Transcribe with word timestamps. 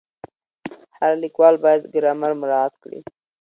هر 0.99 1.11
لیکوال 1.23 1.55
باید 1.63 1.81
ګرامر 1.93 2.31
مراعت 2.41 2.73
کړي. 2.83 2.99